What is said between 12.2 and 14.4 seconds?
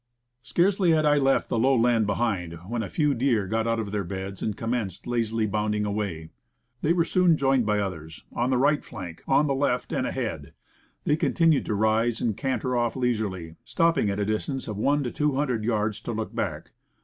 canter off leisurely, stop ping at a